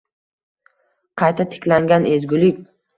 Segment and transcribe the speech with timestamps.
[1.25, 2.69] Qayta tiklangan ezgulik